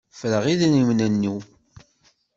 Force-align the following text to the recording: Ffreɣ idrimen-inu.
Ffreɣ 0.13 0.45
idrimen-inu. 0.53 1.35